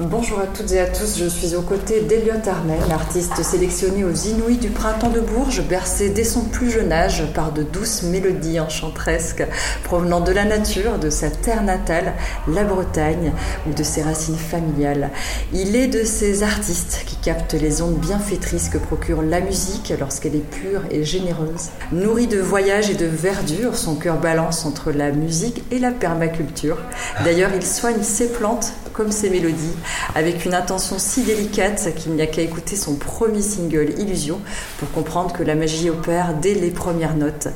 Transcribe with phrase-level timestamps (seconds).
[0.00, 4.12] Bonjour à toutes et à tous, je suis aux côtés d'Eliot Armel, artiste sélectionné aux
[4.12, 8.60] Inouïs du printemps de Bourges, bercé dès son plus jeune âge par de douces mélodies
[8.60, 9.44] enchantresques
[9.82, 12.12] provenant de la nature, de sa terre natale,
[12.46, 13.32] la Bretagne,
[13.68, 15.10] ou de ses racines familiales.
[15.52, 20.36] Il est de ces artistes qui captent les ondes bienfaitrices que procure la musique lorsqu'elle
[20.36, 21.70] est pure et généreuse.
[21.90, 26.78] Nourri de voyages et de verdure, son cœur balance entre la musique et la permaculture.
[27.24, 29.76] D'ailleurs, il soigne ses plantes comme ses mélodies
[30.16, 34.40] avec une intention si délicate qu'il n'y a qu'à écouter son premier single Illusion
[34.80, 37.46] pour comprendre que la magie opère dès les premières notes.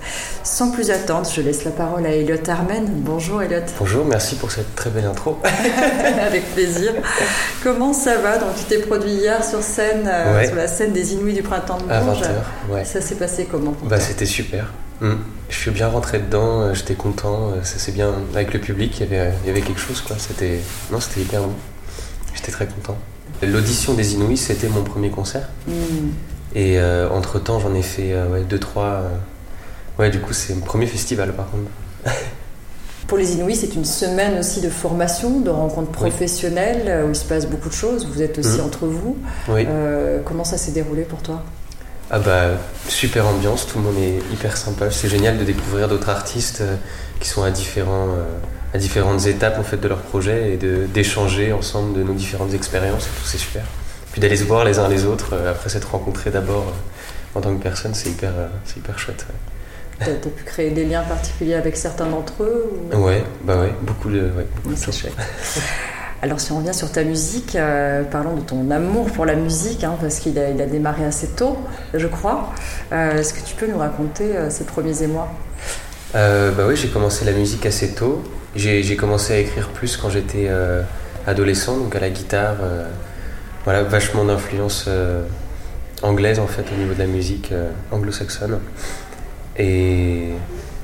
[0.45, 2.87] Sans plus attendre, je laisse la parole à Elliot Armen.
[2.87, 3.67] Bonjour Elliot.
[3.81, 5.37] Bonjour, merci pour cette très belle intro.
[6.25, 6.93] avec plaisir.
[7.65, 8.39] Comment ça va?
[8.39, 11.79] Donc tu t'es produit hier sur scène, euh, sur la scène des Inuits du printemps
[11.79, 12.23] de Bourges.
[12.23, 12.85] À 20h, ouais.
[12.85, 14.67] Ça s'est passé comment bah, C'était super.
[15.03, 15.17] Hmm.
[15.51, 19.01] Je suis bien rentré dedans, euh, j'étais content, euh, ça s'est bien avec le public,
[19.01, 20.17] il y avait, il y avait quelque chose quoi.
[20.17, 20.61] C'était
[20.93, 21.53] non, c'était hyper bon.
[22.35, 22.97] J'étais très content.
[23.43, 25.49] L'audition des Inouïs, c'était mon premier concert.
[25.67, 26.11] Hmm.
[26.55, 29.03] Et euh, entre temps, j'en ai fait ouais, deux, trois.
[29.99, 32.15] Ouais, du coup, c'est mon premier festival par contre.
[33.09, 37.25] Pour les Inouïs, c'est une semaine aussi de formation, de rencontres professionnelles, où il se
[37.25, 38.07] passe beaucoup de choses.
[38.07, 38.67] Vous êtes aussi hmm.
[38.67, 39.19] entre vous.
[39.49, 39.67] Oui.
[40.25, 41.43] comment ça s'est déroulé pour toi?
[42.15, 42.43] Ah bah
[42.89, 44.91] super ambiance, tout le monde est hyper sympa.
[44.91, 46.77] C'est génial de découvrir d'autres artistes euh,
[47.21, 51.55] qui sont à, différents, euh, à différentes étapes en fait de leur projet et d'échanger
[51.55, 53.09] ensemble de nos différentes expériences.
[53.25, 53.63] C'est super.
[54.13, 56.75] Puis d'aller se voir les uns les autres euh, après s'être rencontrés d'abord
[57.35, 58.33] en tant que personne, c'est hyper,
[58.67, 59.25] c'est hyper chouette.
[60.05, 64.11] Tu as, pu créer des liens particuliers avec certains d'entre eux Ouais, bah ouais, beaucoup
[64.11, 65.15] de, ouais, beaucoup chouette.
[66.25, 69.83] Alors si on revient sur ta musique, euh, parlons de ton amour pour la musique,
[69.83, 71.59] hein, parce qu'il a, démarré assez tôt,
[71.95, 72.53] je crois.
[72.93, 75.29] Euh, est-ce que tu peux nous raconter euh, ces premiers émois?
[76.15, 78.23] Bah oui, j'ai commencé la musique assez tôt.
[78.55, 80.49] J'ai, commencé à écrire plus quand j'étais
[81.27, 82.57] adolescent, donc à la guitare.
[83.65, 84.91] voilà, vachement d'influence
[86.03, 87.55] anglaise en fait au niveau de la musique
[87.91, 88.59] anglo-saxonne.
[89.59, 90.29] Et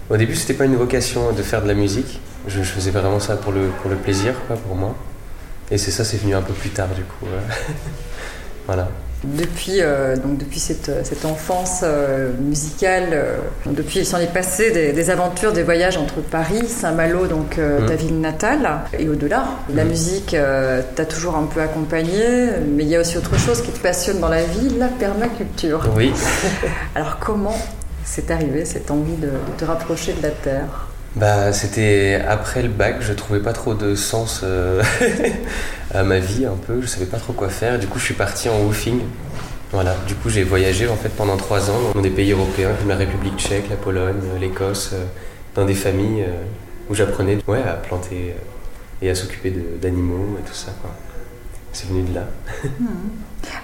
[0.09, 2.23] au début, c'était pas une vocation de faire de la musique.
[2.47, 4.97] Je, faisais vraiment ça pour le, pour le plaisir, quoi, pour moi.
[5.71, 7.27] Et c'est ça, c'est venu un peu plus tard du coup.
[8.67, 8.89] voilà.
[9.25, 13.37] Depuis, euh, donc depuis cette, cette enfance euh, musicale, euh,
[13.67, 17.87] depuis il s'en est passé des, aventures, des voyages entre Paris, Saint-Malo, donc mm.
[17.87, 19.45] ta ville natale, et au-delà.
[19.75, 19.89] La mm.
[19.89, 20.37] musique
[20.95, 24.21] t'a toujours un peu accompagné, mais il y a aussi autre chose qui te passionne
[24.21, 25.89] dans la vie, la permaculture.
[25.97, 26.13] Oui.
[26.95, 27.57] Alors comment
[28.05, 30.87] c'est arrivé cette envie de, de te rapprocher de la terre?
[31.19, 34.83] Bah, c'était après le bac, je trouvais pas trop de sens euh,
[35.95, 37.79] à ma vie un peu, je savais pas trop quoi faire.
[37.79, 39.01] Du coup, je suis parti en woofing.
[39.73, 42.89] Voilà, du coup, j'ai voyagé en fait pendant trois ans dans des pays européens comme
[42.89, 45.05] la République tchèque, la Pologne, l'Écosse, euh,
[45.55, 46.45] dans des familles euh,
[46.89, 48.35] où j'apprenais ouais, à planter
[49.03, 49.53] et à s'occuper
[49.83, 50.73] d'animaux et tout ça.
[51.73, 52.27] C'est venu de là.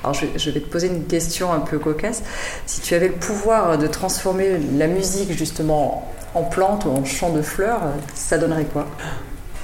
[0.02, 2.22] Alors je, je, vais te poser une question un peu cocasse.
[2.66, 7.30] Si tu avais le pouvoir de transformer la musique justement en plante ou en champ
[7.30, 7.80] de fleurs,
[8.14, 8.86] ça donnerait quoi?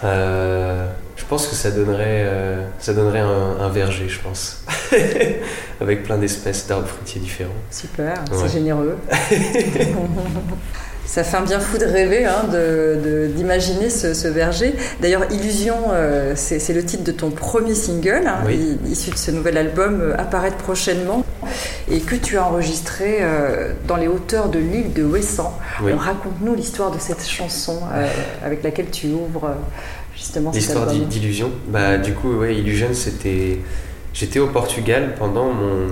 [0.04, 0.86] Euh,
[1.16, 4.64] Je pense que ça donnerait, euh, ça donnerait un, verger, je pense.
[5.80, 7.50] Avec plein d'espèces d'arbres fruitiers différents.
[7.70, 8.96] Super, c'est généreux.
[11.06, 12.44] Ça fait un bien fou de rêver, hein,
[13.34, 14.74] d'imaginer ce, verger.
[15.00, 18.44] D'ailleurs, Illusion, euh, c'est le titre de ton premier single, hein,
[18.88, 21.24] issu de ce nouvel album, euh, apparaître prochainement,
[21.90, 25.58] et que tu as enregistré euh, dans les hauteurs de l'île de Ouessant.
[25.80, 27.80] Raconte-nous l'histoire de cette chanson
[28.44, 29.56] avec laquelle tu ouvres
[30.14, 30.52] justement.
[30.52, 33.58] L'histoire d'Illusion bah, Du coup, ouais, Illusion, c'était...
[34.12, 35.88] J'étais au Portugal pendant mon...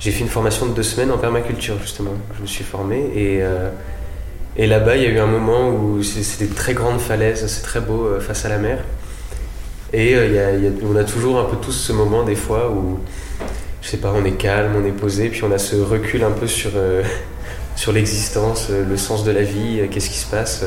[0.00, 2.12] J'ai fait une formation de deux semaines en permaculture, justement.
[2.36, 3.42] Je me suis formé et...
[4.56, 7.62] Et là-bas, il y a eu un moment où c'était de très grandes falaises, c'est
[7.62, 8.78] très beau euh, face à la mer.
[9.92, 13.00] Et euh, on a toujours un peu tous ce moment des fois où,
[13.82, 16.30] je sais pas, on est calme, on est posé, puis on a ce recul un
[16.30, 17.02] peu sur, euh,
[17.74, 20.64] sur l'existence, le sens de la vie, qu'est-ce qui se passe.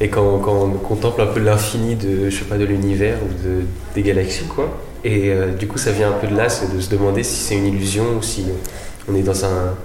[0.00, 3.64] et quand, on contemple un peu l'infini de, je sais pas, de l'univers ou de,
[3.94, 4.76] des galaxies, quoi.
[5.04, 7.54] Et du coup, ça vient un peu de là, c'est de se demander si c'est
[7.54, 8.46] une illusion ou si
[9.08, 9.76] on est dans un,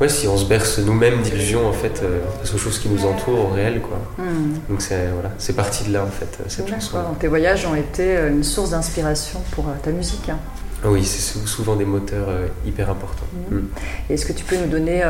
[0.00, 3.04] ouais, si on se berce nous-mêmes d'illusions en fait, euh, face aux choses qui nous
[3.06, 3.98] entourent, au réel quoi.
[4.18, 4.54] Hmm.
[4.68, 6.98] Donc c'est voilà, c'est parti de là en fait cette chanson.
[7.18, 10.28] tes voyages ont été euh, une source d'inspiration pour euh, ta musique.
[10.28, 10.38] Hein.
[10.84, 12.28] Oui, c'est souvent des moteurs
[12.64, 13.26] hyper importants.
[13.50, 13.56] Hmm.
[13.56, 13.68] Hmm.
[14.10, 15.02] Est-ce que tu peux nous donner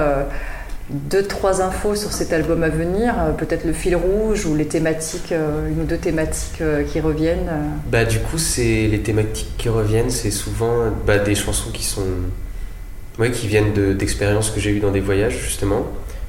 [0.88, 5.30] deux, trois infos sur cet album à venir Peut-être le fil rouge ou les thématiques,
[5.30, 7.50] une ou deux thématiques qui reviennent
[7.92, 12.06] Bah du coup, c'est les thématiques qui reviennent, c'est souvent bah, des chansons qui sont
[13.18, 15.86] oui, qui viennent d'expériences que j'ai eues dans des voyages, justement.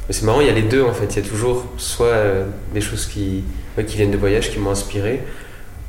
[0.10, 1.06] C'est marrant, il y a les deux en fait.
[1.16, 3.44] Il y a toujours soit euh, des choses qui,
[3.86, 5.22] qui viennent de voyages qui m'ont inspiré,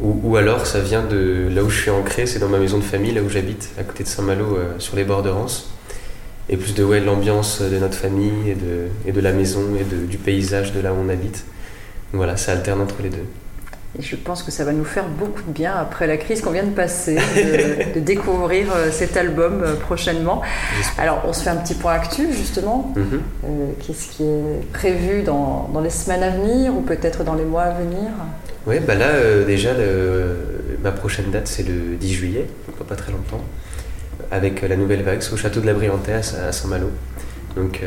[0.01, 2.85] Ou, alors ça vient de là où je suis ancré, c'est dans ma maison de
[2.85, 5.71] famille, là où j'habite, à côté de Saint-Malo, sur les bords de Rance.
[6.49, 9.85] Et plus de ouais, l'ambiance de notre famille et de, et de la maison et
[9.85, 11.45] de, du paysage de là où on habite.
[12.13, 13.27] Voilà, ça alterne entre les deux.
[13.99, 16.53] Et je pense que ça va nous faire beaucoup de bien après la crise qu'on
[16.53, 20.43] vient de passer, de, découvrir euh, cet album euh, prochainement.
[20.97, 22.93] Alors, on se fait un petit point actu, justement.
[22.95, 23.21] Mhm.
[23.45, 23.49] Euh,
[23.85, 27.65] qu'est-ce qui est prévu dans, dans, les semaines à venir ou peut-être dans les mois
[27.65, 28.11] à venir?
[28.67, 29.09] Oui, bah là,
[29.45, 29.71] déjà,
[30.85, 33.41] ma prochaine date, c'est le 10 juillet, donc pas très longtemps,
[34.31, 36.91] avec la nouvelle vague au château de la Briantais à Saint-Malo.
[37.57, 37.83] Donc,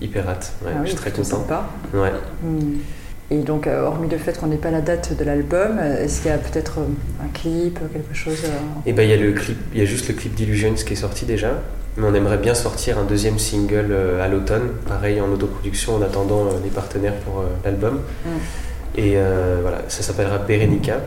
[0.00, 0.52] hyper hâte.
[0.66, 1.38] Ah je suis très content.
[1.38, 1.70] Sympa.
[1.94, 2.10] Ouais.
[2.42, 2.78] Hmm.
[3.32, 6.30] Et donc, euh, hormis le fait qu'on n'ait pas la date de l'album, est-ce qu'il
[6.30, 8.42] y a peut-être euh, un clip, quelque chose
[8.84, 10.92] eh ben, il y a le clip, il y a juste le clip d'Illusions qui
[10.92, 11.62] est sorti déjà,
[11.96, 16.02] mais on aimerait bien sortir un deuxième single euh, à l'automne, pareil en autoproduction en
[16.02, 18.02] attendant les partenaires pour l'album.
[18.26, 18.98] Mm.
[18.98, 19.16] Et
[19.62, 21.00] voilà, ça s'appellera Berenica.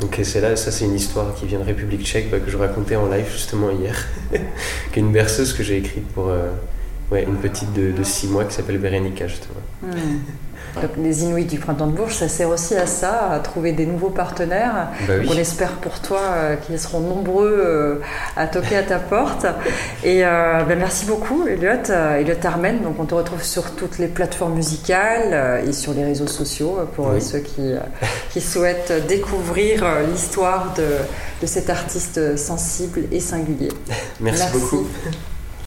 [0.00, 2.56] Donc c'est là, ça c'est une histoire qui vient de République Tchèque bah, que je
[2.56, 6.30] racontais en live justement hier, qui est une berceuse que j'ai écrite pour
[7.12, 9.60] ouais, une petite de 6 mois qui s'appelle Berenica justement.
[9.82, 10.18] Mm
[10.98, 14.10] les Inuits du Printemps de Bourges, ça sert aussi à ça, à trouver des nouveaux
[14.10, 14.88] partenaires.
[15.06, 18.00] Bah on espère pour toi euh, qu'ils seront nombreux euh,
[18.36, 19.46] à toquer à ta porte.
[20.02, 21.92] Et euh, ben, merci beaucoup, Elliot.
[22.18, 26.26] Elliot Armen, donc on te retrouve sur toutes les plateformes musicales et sur les réseaux
[26.26, 27.74] sociaux pour ceux qui,
[28.30, 30.86] qui souhaitent découvrir l'histoire de,
[31.42, 33.70] de cet artiste sensible et singulier.
[34.20, 34.44] merci.
[34.52, 34.86] beaucoup.